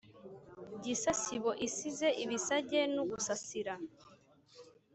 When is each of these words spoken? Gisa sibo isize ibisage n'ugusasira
Gisa 0.83 1.11
sibo 1.21 1.51
isize 1.67 2.07
ibisage 2.23 2.79
n'ugusasira 2.93 3.73